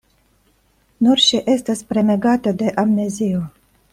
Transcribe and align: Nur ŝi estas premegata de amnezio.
Nur 1.07 1.21
ŝi 1.25 1.41
estas 1.57 1.85
premegata 1.91 2.57
de 2.63 2.73
amnezio. 2.85 3.45